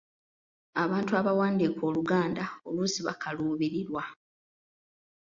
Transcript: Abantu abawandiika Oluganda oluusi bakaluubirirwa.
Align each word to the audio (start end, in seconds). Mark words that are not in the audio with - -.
Abantu 0.83 1.11
abawandiika 1.19 1.81
Oluganda 1.89 2.43
oluusi 2.67 2.99
bakaluubirirwa. 3.07 4.03